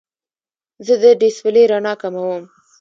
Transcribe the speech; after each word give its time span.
زه 0.85 0.93
د 1.01 1.03
ډیسپلې 1.21 1.63
رڼا 1.71 1.93
کموم. 2.01 2.41